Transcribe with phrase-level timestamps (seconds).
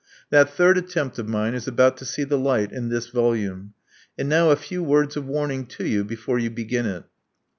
[0.31, 3.75] That third attempt of mine is about to see the light in this volume.
[4.17, 7.03] And now a few words of warning to you before you begin it.